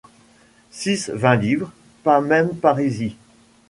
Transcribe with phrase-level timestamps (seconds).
[0.71, 3.13] Six-vingt livres, pas même parisis.